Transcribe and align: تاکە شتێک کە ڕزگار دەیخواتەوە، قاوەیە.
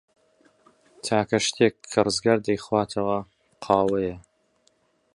تاکە 1.05 1.37
شتێک 1.45 1.75
کە 1.91 1.99
ڕزگار 2.05 2.39
دەیخواتەوە، 2.47 3.19
قاوەیە. 3.63 4.17